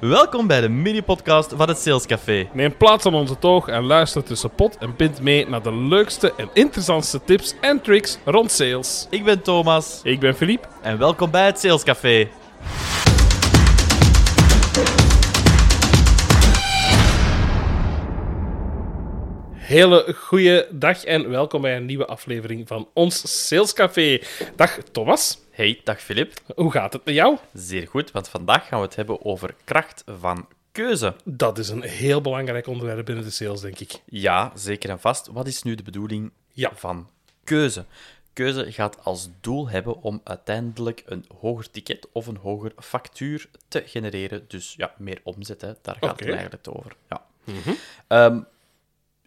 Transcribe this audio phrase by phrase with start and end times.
[0.00, 2.48] Welkom bij de mini-podcast van het Sales Café.
[2.52, 6.32] Neem plaats aan onze toog en luister tussen pot en pint mee naar de leukste
[6.36, 9.06] en interessantste tips en tricks rond sales.
[9.10, 10.68] Ik ben Thomas Ik ben Philippe.
[10.82, 12.28] en welkom bij het Sales Café.
[19.68, 24.20] Hele goede dag en welkom bij een nieuwe aflevering van ons Sales Café.
[24.56, 26.32] Dag Thomas, Hey, dag Filip.
[26.54, 27.38] hoe gaat het met jou?
[27.52, 31.14] Zeer goed, want vandaag gaan we het hebben over kracht van keuze.
[31.24, 33.92] Dat is een heel belangrijk onderwerp binnen de sales, denk ik.
[34.04, 35.26] Ja, zeker en vast.
[35.26, 36.70] Wat is nu de bedoeling Ja.
[36.74, 37.08] van
[37.44, 37.84] keuze?
[38.32, 43.82] Keuze gaat als doel hebben om uiteindelijk een hoger ticket of een hoger factuur te
[43.86, 44.44] genereren.
[44.48, 45.72] Dus ja, meer omzet, hè.
[45.82, 46.92] daar gaat het eigenlijk over.
[47.08, 47.24] Ja.
[48.06, 48.40] Ehm,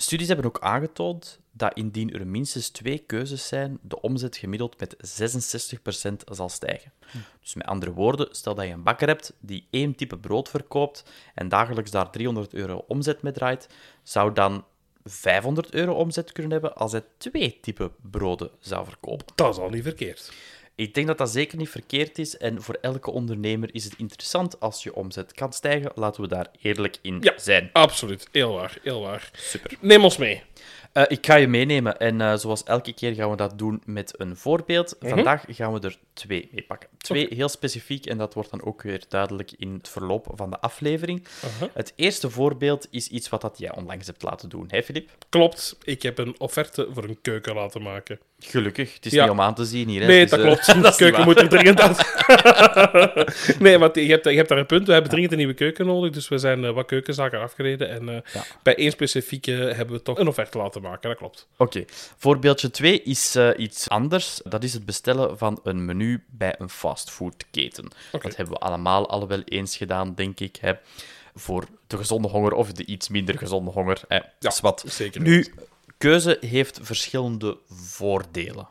[0.01, 4.95] studies hebben ook aangetoond dat indien er minstens twee keuzes zijn, de omzet gemiddeld met
[4.95, 6.91] 66% zal stijgen.
[7.41, 11.03] Dus met andere woorden, stel dat je een bakker hebt die één type brood verkoopt
[11.35, 13.67] en dagelijks daar 300 euro omzet mee draait,
[14.03, 14.65] zou dan
[15.03, 19.25] 500 euro omzet kunnen hebben als hij twee type broden zou verkopen.
[19.35, 20.31] Dat is al niet verkeerd.
[20.75, 24.59] Ik denk dat dat zeker niet verkeerd is en voor elke ondernemer is het interessant
[24.59, 25.91] als je omzet kan stijgen.
[25.95, 27.33] Laten we daar eerlijk in Ja.
[27.37, 27.69] zijn.
[27.73, 29.29] Absoluut, heel waar, heel waar.
[29.33, 29.77] Super.
[29.79, 30.43] Neem ons mee.
[30.91, 34.13] Eh, ik ga je meenemen en eh, zoals elke keer gaan we dat doen met
[34.19, 34.95] een voorbeeld.
[34.99, 35.09] Mhm.
[35.09, 36.89] Vandaag gaan we er twee mee pakken.
[36.97, 40.59] Twee heel specifiek en dat wordt dan ook weer duidelijk in het verloop van de
[40.59, 41.27] aflevering.
[41.45, 41.69] Uh-huh.
[41.73, 45.09] Het eerste voorbeeld is iets wat dat jij onlangs hebt laten doen, hè Filip?
[45.29, 48.19] Klopt, ik heb een offerte voor een keuken laten maken.
[48.45, 49.21] Gelukkig, het is Ja.
[49.21, 50.01] niet om aan te zien hier.
[50.01, 50.07] Hè.
[50.07, 50.65] Nee, is, dat eh, klopt.
[50.65, 51.99] De dat keuken moet er dringend uit.
[53.59, 54.85] nee, want je hebt, je hebt daar een punt.
[54.87, 56.11] We hebben dringend een nieuwe keuken nodig.
[56.11, 57.89] Dus we zijn eh, wat keukenzaken afgereden.
[57.89, 58.43] En eh, Ja.
[58.63, 61.09] bij één specifieke hebben we toch een offerte laten maken.
[61.09, 61.47] Dat klopt.
[61.57, 61.83] Oké,
[62.17, 64.41] voorbeeldje 2 is iets anders.
[64.43, 67.87] Dat is het bestellen van een menu bij een fastfoodketen.
[68.11, 70.57] Dat hebben we allemaal al wel eens gedaan, denk ik.
[70.61, 70.73] Hè.
[71.35, 74.01] Voor de gezonde honger of de iets minder gezonde honger.
[74.07, 74.19] Hè.
[74.39, 74.83] Dat is wat.
[74.87, 75.53] zeker Nu,
[76.01, 78.67] keuze heeft verschillende voordelen.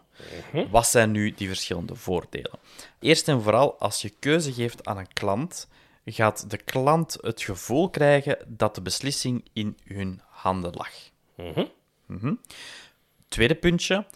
[0.53, 0.71] Mhm.
[0.71, 2.59] Wat zijn nu die verschillende voordelen?
[2.99, 5.69] Eerst en vooral, als je keuze geeft aan een klant,
[6.05, 10.93] gaat de klant het gevoel krijgen dat de beslissing in hun handen lag.
[12.07, 12.35] Mhm.
[13.29, 14.07] Tweede puntje.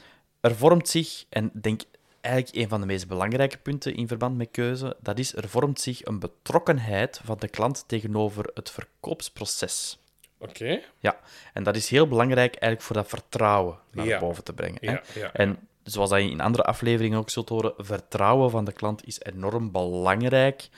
[0.40, 1.82] Er vormt zich, en denk
[2.20, 5.80] eigenlijk een van de meest belangrijke punten in verband met keuze, dat is er vormt
[5.80, 9.98] zich een betrokkenheid van de klant tegenover het verkoopsproces.
[10.38, 10.80] Oké.
[10.98, 11.20] Ja,
[11.52, 14.18] en dat is heel belangrijk eigenlijk voor dat vertrouwen naar Ja.
[14.18, 14.78] boven te brengen.
[14.80, 14.90] hè.
[14.92, 18.72] Ja, ja, En zoals dat je in andere afleveringen ook zult horen, vertrouwen van de
[18.72, 20.68] klant is enorm belangrijk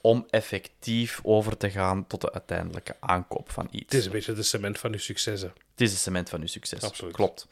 [0.00, 3.84] om effectief over te gaan tot de uiteindelijke aankoop van iets.
[3.84, 5.52] Het is een beetje de cement van uw successen.
[5.70, 6.82] Het is het cement van uw succes.
[6.82, 7.14] Absoluut.
[7.14, 7.46] Klopt.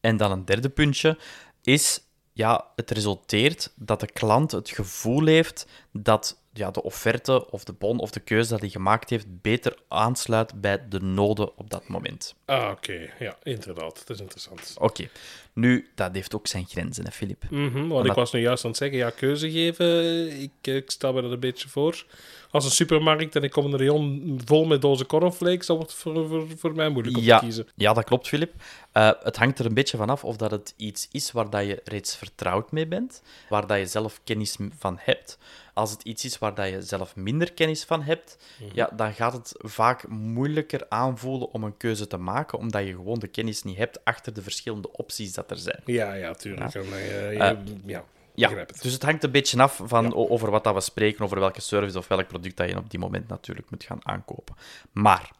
[0.00, 1.18] En dan een derde puntje
[1.62, 2.00] is,
[2.32, 7.72] ja, het resulteert dat de klant het gevoel heeft dat ja, de offerte of de
[7.72, 11.88] bon of de keuze dat hij gemaakt heeft beter aansluit bij de noden op dat
[11.88, 12.34] moment.
[12.44, 13.10] Ah, oké.
[13.18, 13.94] Ja, inderdaad.
[14.06, 14.74] Dat is interessant.
[14.78, 15.08] Oké,
[15.52, 17.44] nu, dat heeft ook zijn grenzen, hè, Filip?
[17.50, 20.76] Mhm, want Omdat- ik was nu juist aan het zeggen, ja, keuze geven, ik, eh,
[20.76, 22.04] ik sta me dat een beetje voor.
[22.50, 25.92] Als een supermarkt en ik kom in een rayon vol met dozen cornflakes, dan wordt
[25.92, 27.66] het voor, voor, voor mij moeilijk om Ja, te kiezen.
[27.74, 28.52] ja, dat klopt, Filip.
[28.92, 31.80] Eh, het hangt er een beetje vanaf of dat het iets is waar dat je
[31.84, 35.38] reeds vertrouwd mee bent, waar dat je zelf kennis van hebt.
[35.74, 38.70] Als het iets is waar dat je zelf minder kennis van hebt, Mhm.
[38.74, 43.18] ja, dan gaat het vaak moeilijker aanvoelen om een keuze te maken, omdat je gewoon
[43.18, 45.80] de kennis niet hebt achter de verschillende opties dat er zijn.
[45.84, 46.74] Ja, ja, tuurlijk.
[46.74, 48.04] En, eh, je- Eh, ja,
[48.34, 48.82] Ja, het.
[48.82, 51.98] dus het hangt een beetje af van over wat dat we spreken, over welke service
[51.98, 54.54] of welk product dat je op die moment natuurlijk moet gaan aankopen.
[54.92, 55.30] Maar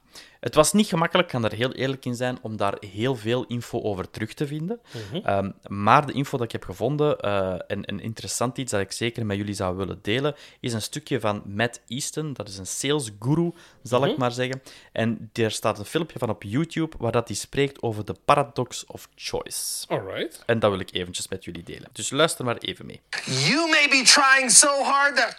[0.41, 3.44] het was niet gemakkelijk, ik kan er heel eerlijk in zijn, om daar heel veel
[3.47, 4.81] info over terug te vinden.
[5.10, 5.26] Mhm.
[5.26, 8.93] Ehm, maar de info dat ik heb gevonden, eh, en een interessant iets dat ik
[8.93, 12.32] zeker met jullie zou willen delen, is een stukje van Matt Easton.
[12.32, 14.10] Dat is een sales guru, zal Mhm.
[14.10, 14.62] ik maar zeggen.
[14.93, 18.84] En daar staat een filmpje van op YouTube waar dat hij spreekt over de paradox
[18.87, 19.87] of choice.
[19.88, 20.42] Alright.
[20.47, 21.88] En dat wil ik eventjes met jullie delen.
[21.92, 23.00] Dus luister maar even mee.
[23.25, 25.34] You may be trying so hard that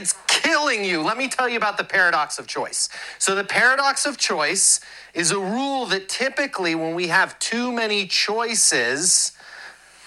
[0.00, 0.14] it's
[0.46, 1.02] killing you.
[1.02, 2.88] Let me tell you about the paradox of choice.
[3.18, 4.80] So, the paradox of choice
[5.12, 9.32] is a rule that typically, when we have too many choices,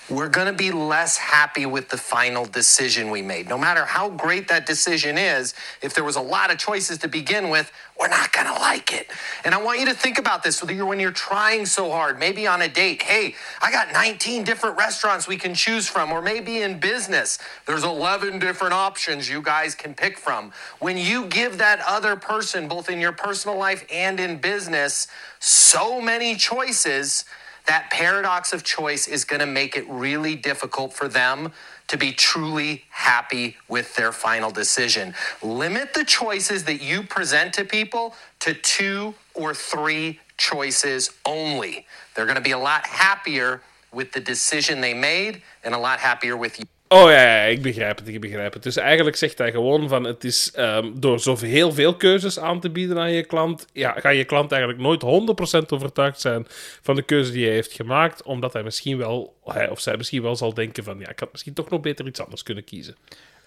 [0.09, 3.47] we're going to be less happy with the final decision we made.
[3.47, 7.07] No matter how great that decision is, if there was a lot of choices to
[7.07, 9.07] begin with, we're not going to like it.
[9.43, 12.17] And I want you to think about this when you're, when you're trying so hard,
[12.17, 13.01] maybe on a date.
[13.01, 17.83] Hey, I got 19 different restaurants we can choose from, or maybe in business, there's
[17.83, 20.53] 11 different options you guys can pick from.
[20.79, 25.07] When you give that other person, both in your personal life and in business,
[25.39, 27.25] so many choices,
[27.69, 31.51] that paradox of choice is going to make it really difficult for them
[31.87, 35.13] to be truly happy with their final decision.
[35.43, 41.85] Limit the choices that you present to people to two or three choices only.
[42.15, 43.61] They're going to be a lot happier
[43.93, 46.65] with the decision they made and a lot happier with you.
[46.91, 48.63] Oh ja, ja, ik begrijp het, ik begrijp het.
[48.63, 52.59] Dus eigenlijk zegt hij gewoon van, het is ehm, door zoveel heel veel keuzes aan
[52.59, 55.01] te bieden aan je klant, ja, ga je klant eigenlijk nooit
[55.63, 56.45] 100% overtuigd zijn
[56.81, 60.21] van de keuze die hij heeft gemaakt, omdat hij misschien wel, hij of zij misschien
[60.21, 62.95] wel zal denken van, ja, ik had misschien toch nog beter iets anders kunnen kiezen.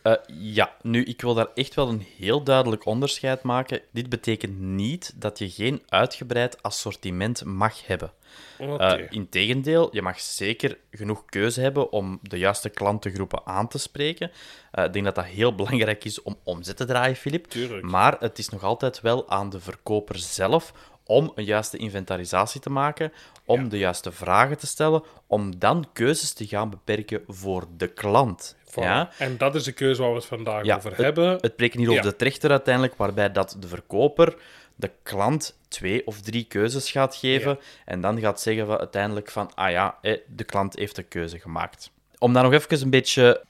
[0.03, 3.81] Eh, ja, nu, ik wil daar echt wel een heel duidelijk onderscheid maken.
[3.93, 8.13] Dit betekent niet dat je geen uitgebreid assortiment mag hebben.
[8.61, 14.31] Uh, Integendeel, je mag zeker genoeg keuze hebben om de juiste klantengroepen aan te spreken.
[14.75, 17.47] Uh, ik denk dat dat heel belangrijk is om omzet te draaien, Filip.
[17.47, 17.87] Tuurlijk.
[17.87, 20.73] Maar het is nog altijd wel aan de verkoper zelf
[21.05, 23.13] om een juiste inventarisatie te maken,
[23.45, 28.57] om de juiste vragen te stellen, om dan keuzes te gaan beperken voor de klant.
[28.73, 28.83] Voilà.
[28.83, 29.11] Ja?
[29.19, 31.39] En dat is de keuze waar we het vandaag Ja, over het, hebben.
[31.41, 31.97] Het breken hier Ja.
[31.97, 34.35] op de trechter uiteindelijk, waarbij dat de verkoper
[34.75, 37.59] de klant twee of drie keuzes gaat geven Ja.
[37.85, 41.39] en dan gaat zeggen van, uiteindelijk van, ah ja, eh, de klant heeft de keuze
[41.39, 41.91] gemaakt.
[42.19, 43.45] Om daar nog even een beetje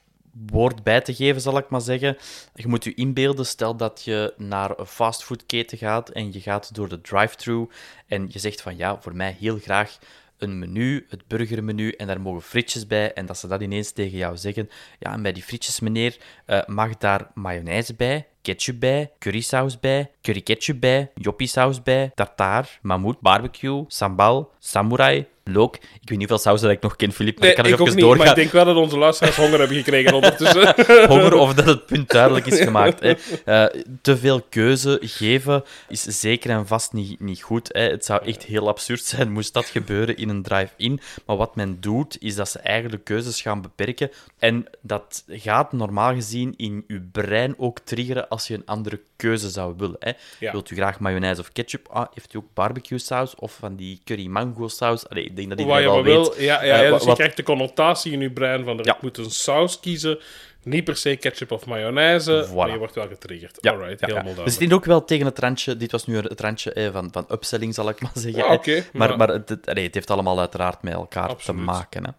[0.47, 2.17] woord bij te geven, zal ik maar zeggen.
[2.55, 6.89] Je moet je inbeelden, stel dat je naar een fastfoodketen gaat en je gaat door
[6.89, 7.67] de drive-thru
[8.07, 9.97] en je zegt van, ja, voor mij heel graag
[10.43, 13.13] een menu, het burgermenu, en daar mogen frietjes bij.
[13.13, 14.69] En dat ze dat ineens tegen jou zeggen.
[14.99, 20.11] Ja, en bij die frietjes, meneer, eh, mag daar mayonaise bij, ketchup bij, currysaus bij,
[20.21, 25.75] curry ketchup bij, joppiesaus bij, tartaar, mammoet, barbecue, sambal, samurai, look.
[25.75, 27.79] Ik weet niet hoeveel sausen dat ik nog ken, Filip, maar Nee, ik kan ook
[27.79, 28.27] even niet, maar doorgaan.
[28.29, 30.75] ik denk wel dat onze luisteraars honger hebben gekregen ondertussen.
[31.13, 32.99] honger of dat het punt duidelijk is gemaakt.
[32.99, 33.13] Hè.
[33.45, 37.69] Eh, te veel keuze geven is zeker en vast niet, niet goed.
[37.71, 37.81] Hè.
[37.81, 40.99] Het zou echt heel absurd zijn moest dat gebeuren in een drive-in.
[41.25, 44.11] Maar wat men doet, is dat ze eigenlijk keuzes gaan beperken.
[44.39, 49.49] En dat gaat normaal gezien in uw brein ook triggeren als je een andere keuze
[49.49, 49.95] zou willen.
[49.99, 50.11] Hè.
[50.39, 50.51] Ja.
[50.51, 51.87] Wilt u graag mayonaise of ketchup?
[51.91, 55.09] Ah, heeft u ook barbecue saus of van die curry mango saus?
[55.09, 56.35] Allee, ik denk dat Wat iedereen je wel weet.
[56.37, 59.17] Ja, ja, eh, ja, dus je krijgt de connotatie in je brein van er, moet
[59.17, 60.19] een saus kiezen.
[60.63, 62.53] Niet per se ketchup of mayonaise, Voilà.
[62.55, 63.57] maar je wordt wel getriggerd.
[63.61, 64.21] Ja, Alright, ja, ja.
[64.21, 65.77] helemaal Dus ook wel tegen het randje.
[65.77, 68.43] Dit was nu het randje eh, van, van upselling, zal ik maar zeggen.
[68.43, 71.59] Ja, oké, maar maar- maar het, het, heeft allemaal uiteraard met elkaar Absoluut.
[71.59, 72.03] te maken.
[72.05, 72.11] Hè.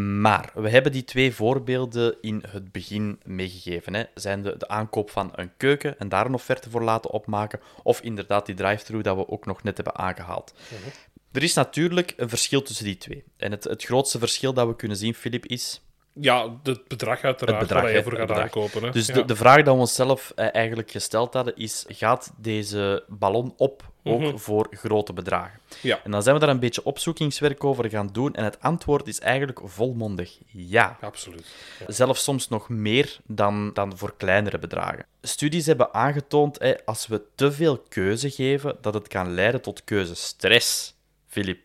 [0.00, 3.94] Maar we hebben die twee voorbeelden in het begin meegegeven.
[3.94, 4.02] Hè.
[4.14, 8.00] Zijn de, de aankoop van een keuken en daar een offerte voor laten opmaken, of
[8.00, 10.52] inderdaad die drive-thru dat we ook nog net hebben aangehaald.
[10.68, 10.88] Mhm.
[11.36, 13.24] Er is natuurlijk een verschil tussen die twee.
[13.36, 15.80] En het, het grootste verschil dat we kunnen zien, Filip, is
[16.12, 18.82] Ja, het bedrag uiteraard het bedrag, waar je voor gaat aankopen.
[18.82, 18.90] Hè.
[18.90, 19.14] Dus ja.
[19.14, 23.92] de, de vraag die we onszelf eh, eigenlijk gesteld hadden is: gaat deze ballon op
[24.04, 25.60] ook voor grote bedragen?
[25.68, 25.86] Mhm.
[25.86, 26.00] Ja.
[26.04, 28.34] En dan zijn we daar een beetje opzoekingswerk over gaan doen.
[28.34, 30.96] En het antwoord is eigenlijk volmondig ja.
[31.00, 31.46] Absoluut.
[31.78, 31.92] Ja.
[31.92, 35.06] Zelfs soms nog meer dan, dan voor kleinere bedragen.
[35.22, 39.84] Studies hebben aangetoond, hè, als we te veel keuze geven, dat het kan leiden tot
[39.84, 40.94] keuzestress.
[41.36, 41.60] Filip.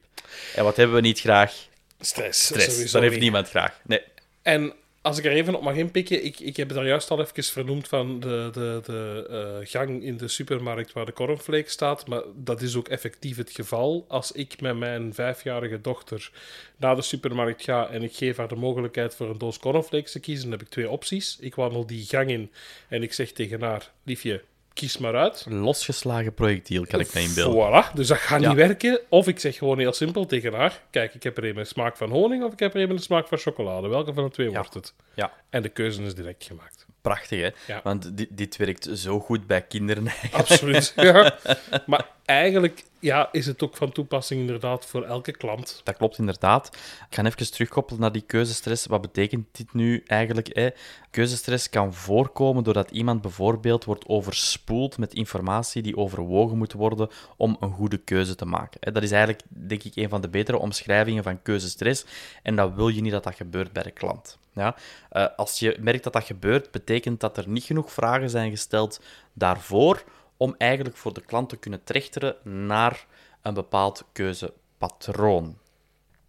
[0.56, 1.68] En wat hebben we niet graag?
[2.00, 2.45] Stress.
[2.45, 2.91] Stress.
[2.91, 3.21] Dat heeft niet.
[3.21, 3.79] niemand graag.
[3.85, 4.01] Nee.
[4.41, 7.19] En als ik er even op mag inpikken, ik, ik heb het daar juist al
[7.21, 12.07] even vernoemd van de, de, de eh, gang in de supermarkt waar de cornflake staat.
[12.07, 14.06] Maar dat is ook effectief het geval.
[14.07, 16.31] Als ik met mijn vijfjarige dochter
[16.77, 20.19] naar de supermarkt ga en ik geef haar de mogelijkheid voor een doos cornflakes te
[20.19, 21.38] kiezen, dan heb ik twee opties.
[21.39, 22.51] Ik wandel die gang in
[22.88, 24.41] en ik zeg tegen haar, liefje,
[24.81, 25.45] kies maar uit.
[25.50, 27.83] Losgeslagen projectiel, kan ik me inbeelden.
[27.83, 28.47] Voilà, dus dat gaat Ja.
[28.47, 29.00] niet werken.
[29.09, 31.97] Of ik zeg gewoon heel simpel tegen haar: Kijk, ik heb er een met smaak
[31.97, 33.88] van honing of ik heb er een met de smaak van chocolade.
[33.88, 34.94] Welke van de twee wordt het?
[35.14, 35.31] Ja.
[35.50, 36.85] En de keuze is direct gemaakt.
[37.02, 37.74] Prachtig, hè?
[37.74, 37.81] Ja.
[37.84, 40.08] Want dit, dit werkt zo goed bij kinderen.
[40.31, 40.94] Absoluut.
[40.96, 41.38] ja.
[41.86, 45.81] Maar eigenlijk ja, is het ook van toepassing inderdaad voor elke klant.
[45.84, 46.68] Dat klopt inderdaad.
[47.10, 48.86] Ik ga even terugkoppelen naar die keuzestress.
[48.86, 50.56] Wat betekent dit nu eigenlijk?
[50.56, 50.70] Hè?
[51.12, 57.58] Keuzestress kan voorkomen doordat iemand bijvoorbeeld wordt overspoeld met informatie die overwogen moet worden om
[57.60, 58.94] een goede keuze te maken.
[58.94, 62.06] Dat is eigenlijk, denk ik, een van de betere omschrijvingen van keuzestress.
[62.44, 64.40] En dat wil je niet dat dat gebeurt bij de klant.
[64.54, 64.76] Ja?
[65.10, 69.02] Eh, als je merkt dat dat gebeurt, betekent dat er niet genoeg vragen zijn gesteld
[69.34, 70.04] daarvoor
[70.38, 72.36] om eigenlijk voor de klant te kunnen trechteren
[72.68, 73.06] naar
[73.42, 75.58] een bepaald keuzepatroon.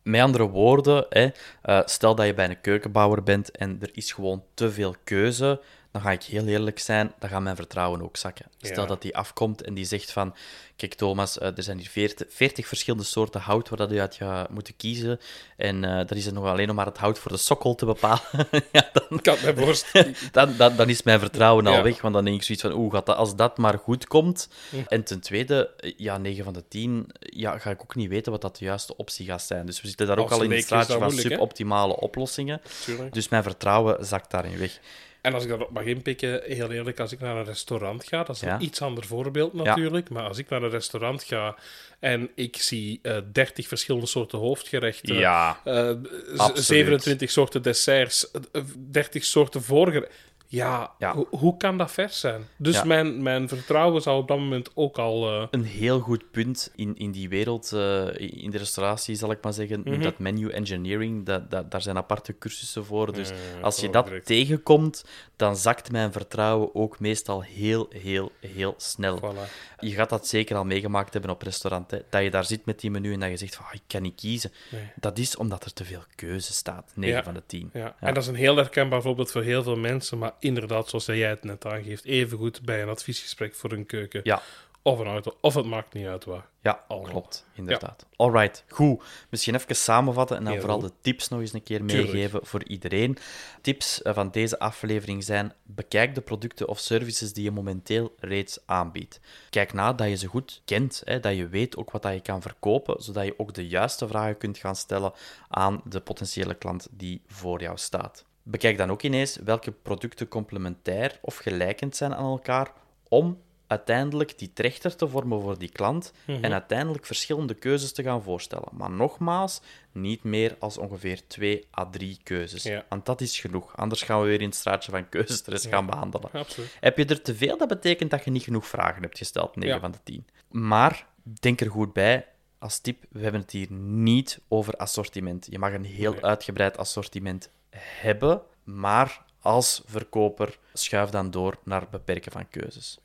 [0.02, 1.29] Met andere woorden, hè,
[1.62, 5.61] eh, stel dat je bij een keukenbouwer bent en er is gewoon te veel keuze,
[5.92, 8.46] dan ga ik heel eerlijk zijn, dan gaat mijn vertrouwen ook zakken.
[8.61, 8.88] Stel Ja.
[8.88, 10.34] dat die afkomt en die zegt van,
[10.76, 14.14] kijk Thomas, eh, er zijn hier 40, 40 verschillende soorten hout waar dat je uit
[14.14, 15.20] gaat moeten kiezen.
[15.56, 17.84] En eh dan is het nog alleen nog maar het hout voor de sokkel te
[17.84, 18.20] bepalen.
[18.72, 20.14] ja, dan, kan het mij voorstellen.
[20.32, 21.82] dan, dan, dan is mijn vertrouwen al Ja.
[21.82, 22.00] weg.
[22.00, 24.49] Want dan denk ik zoiets van, oeh, gaat dat, als dat maar goed komt.
[24.88, 28.32] En ten tweede, eh, ja, 9 van de 10, ja, ga ik ook niet weten
[28.32, 29.66] wat dat de juiste optie gaat zijn.
[29.66, 31.34] Dus we zitten daar ook al in het straatje van moeilijk, hè?
[31.34, 32.61] suboptimale oplossingen.
[32.84, 33.12] Tuurlijk.
[33.12, 34.78] Dus mijn vertrouwen zakt daarin weg.
[35.23, 38.37] En als ik daarop mag inpikken, heel eerlijk, als ik naar een restaurant ga, dat
[38.37, 38.55] is Ja.
[38.55, 41.57] een iets ander voorbeeld natuurlijk, maar als ik naar een restaurant ga
[42.00, 46.64] en ik zie eh 30 verschillende soorten hoofdgerechten, Ja, eh, z- absoluut.
[46.64, 50.12] 27 soorten desserts, eh, 30 soorten voorgerechten.
[50.52, 51.14] Ja, Ja.
[51.14, 52.42] ho- hoe kan dat vers zijn?
[52.56, 52.85] Dus Ja.
[52.85, 55.28] mijn, mijn vertrouwen zou op dat moment ook al...
[55.40, 59.38] eh, een heel goed punt in, in die wereld, eh, in de restauratie zal ik
[59.42, 60.02] maar zeggen, Mhm.
[60.02, 63.12] dat menu engineering, dat, dat, daar zijn aparte cursussen voor.
[63.12, 63.30] Dus
[63.62, 64.26] als je dat direct.
[64.26, 65.04] tegenkomt,
[65.37, 69.18] dan zakt mijn vertrouwen ook meestal heel, heel, heel snel.
[69.18, 69.50] voilà.
[69.80, 72.80] Je gaat dat zeker al meegemaakt hebben op restaurant, hè, dat je daar zit met
[72.80, 74.52] die menu en dat je zegt van, ah, ik kan niet kiezen.
[74.71, 74.82] Nee.
[75.00, 77.23] Dat is omdat er te veel keuze staat, 9 Ja.
[77.25, 77.71] van de 10.
[77.73, 77.97] Ja.
[78.00, 81.28] En dat is een heel herkenbaar voorbeeld voor heel veel mensen, maar inderdaad, zoals jij
[81.28, 84.42] het net aangeeft, evengoed bij een adviesgesprek voor een keuken Ja.
[84.82, 86.46] of een auto, of het maakt niet uit waar.
[86.62, 87.11] Ja, Allemaal.
[87.11, 88.06] klopt, inderdaad.
[88.16, 89.02] Alright, goed.
[89.28, 90.88] Misschien even samenvatten en dan Heel vooral goed.
[90.88, 92.12] de tips nog eens een keer Tuurlijk.
[92.12, 93.16] meegeven voor iedereen.
[93.61, 98.58] Tips eh, van deze aflevering zijn: bekijk de producten of services die je momenteel reeds
[98.66, 99.20] aanbiedt.
[99.50, 102.20] Kijk na dat je ze goed kent, hè, dat je weet ook wat dat je
[102.20, 105.12] kan verkopen, zodat je ook de juiste vragen kunt gaan stellen
[105.49, 108.25] aan de potentiële klant die voor jou staat.
[108.42, 112.72] Bekijk dan ook ineens welke producten complementair of gelijkend zijn aan elkaar
[113.08, 116.44] om uiteindelijk die trechter te vormen voor die klant Mhm.
[116.44, 118.68] en uiteindelijk verschillende keuzes te gaan voorstellen.
[118.72, 119.61] Maar nogmaals,
[119.92, 122.62] niet meer als ongeveer twee à drie keuzes.
[122.62, 122.84] Ja.
[122.88, 123.76] Want dat is genoeg.
[123.76, 126.30] Anders gaan we weer in het straatje van keuzestress gaan behandelen.
[126.32, 126.76] Absoluut.
[126.80, 129.75] Heb je er te veel, dat betekent dat je niet genoeg vragen hebt gesteld, 9
[129.75, 129.80] Ja.
[129.80, 130.26] van de 10.
[130.50, 131.06] Maar
[131.40, 132.26] denk er goed bij,
[132.58, 135.46] als tip, we hebben het hier niet over assortiment.
[135.50, 136.25] Je mag een heel Nee.
[136.25, 142.99] uitgebreid assortiment hebben, maar als verkoper schuif dan door naar beperken van keuzes.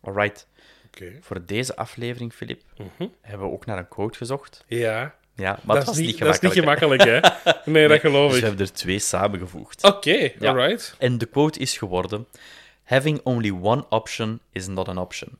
[0.00, 0.46] Alright.
[0.86, 1.12] Oké.
[1.20, 2.62] Voor deze aflevering, Filip,
[3.20, 4.64] hebben we ook naar een quote gezocht.
[4.66, 7.02] Ja, Ja, maar het dat, was is niet, dat is niet gemakkelijk.
[7.04, 7.20] hè?
[7.72, 8.44] Nee, dat geloof Dus ik.
[8.44, 9.84] we Oké, hebben er twee samengevoegd.
[9.84, 9.90] Oh.
[10.48, 10.94] alright.
[10.98, 12.26] En de quote is geworden:
[12.84, 15.38] Having only one option is not an option,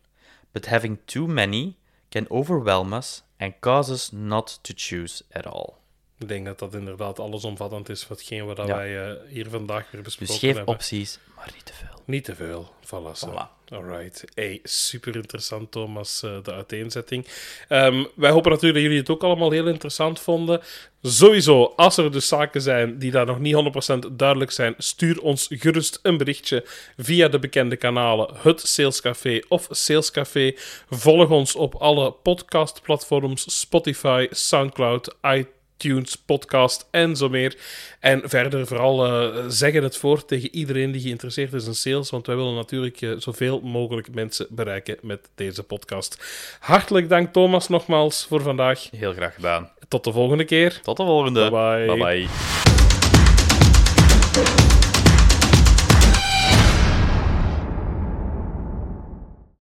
[0.52, 1.74] but having too many
[2.08, 5.74] can overwhelm us and cause us not to choose at all.
[6.24, 8.66] Ik denk dat dat inderdaad allesomvattend is voor hetgeen wat Ja.
[8.66, 10.74] wij eh, hier vandaag weer Dus besproken geef hebben.
[10.74, 12.02] opties, maar niet te veel.
[12.04, 12.72] Niet te veel.
[12.86, 13.28] Voilà.
[13.28, 13.72] Voilà.
[13.72, 14.24] Alright.
[14.34, 17.26] Hey, super interessant, Thomas, eh, de uiteenzetting.
[17.68, 20.60] Ehm, wij hopen natuurlijk dat jullie het ook allemaal heel interessant vonden.
[21.02, 25.46] Sowieso, als er dus zaken zijn die daar nog niet 100% duidelijk zijn, stuur ons
[25.50, 26.64] gerust een berichtje
[26.96, 30.52] via de bekende kanalen, het Salescafé of Salescafé.
[30.90, 35.52] Volg ons op alle podcastplatforms, Spotify, Soundcloud, iTunes,
[36.26, 37.56] podcast en zo meer.
[38.00, 42.26] En verder vooral eh, zeggen het voor tegen iedereen die geïnteresseerd is in sales, want
[42.26, 46.18] wij willen natuurlijk eh, zoveel mogelijk mensen bereiken met deze podcast.
[46.60, 48.88] Hartelijk dank Thomas nogmaals voor vandaag.
[48.96, 49.70] Heel graag gedaan.
[49.88, 50.80] Tot de volgende keer.
[50.82, 51.50] Tot de volgende.
[51.50, 51.96] Bye bye.
[51.96, 52.63] bye, bye.